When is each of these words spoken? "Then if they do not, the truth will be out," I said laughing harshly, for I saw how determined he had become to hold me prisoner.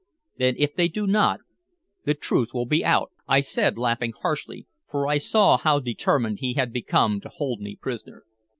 "Then 0.39 0.55
if 0.57 0.73
they 0.73 0.87
do 0.87 1.05
not, 1.05 1.41
the 2.05 2.15
truth 2.15 2.55
will 2.55 2.65
be 2.65 2.83
out," 2.83 3.11
I 3.27 3.41
said 3.41 3.77
laughing 3.77 4.13
harshly, 4.23 4.65
for 4.89 5.07
I 5.07 5.19
saw 5.19 5.57
how 5.59 5.77
determined 5.79 6.39
he 6.39 6.55
had 6.55 6.73
become 6.73 7.21
to 7.21 7.29
hold 7.29 7.61
me 7.61 7.75
prisoner. 7.75 8.25